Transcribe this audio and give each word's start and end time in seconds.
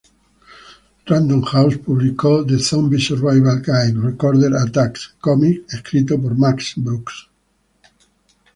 Random 1.05 1.43
House 1.43 1.77
publicó 1.77 2.43
The 2.43 2.57
Zombie 2.57 2.99
Survival 2.99 3.61
Guide: 3.61 3.99
Recorded 4.01 4.51
Attacks 4.55 5.13
cómic 5.19 5.71
escrito 5.71 6.19
por 6.19 6.35
Max 6.35 6.73
Brooks. 6.75 7.29